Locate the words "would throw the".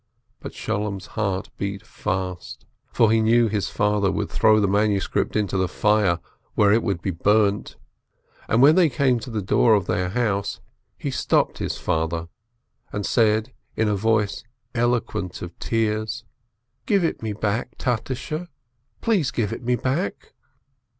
4.11-4.67